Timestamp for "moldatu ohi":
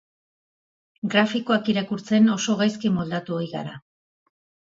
2.97-3.53